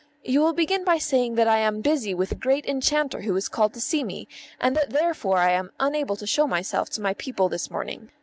You 0.23 0.39
will 0.39 0.53
begin 0.53 0.83
by 0.83 0.97
saying 0.97 1.35
that 1.35 1.47
I 1.47 1.59
am 1.59 1.81
busy 1.81 2.15
with 2.15 2.31
a 2.31 2.33
great 2.33 2.65
enchanter 2.65 3.21
who 3.21 3.35
has 3.35 3.47
called 3.47 3.75
to 3.75 3.79
see 3.79 4.03
me, 4.03 4.27
and 4.59 4.75
that 4.75 4.89
therefore 4.89 5.37
I 5.37 5.51
am 5.51 5.69
unable 5.79 6.15
to 6.15 6.25
show 6.25 6.47
myself 6.47 6.89
to 6.95 7.01
my 7.01 7.13
people 7.13 7.49
this 7.49 7.69
morning. 7.69 8.09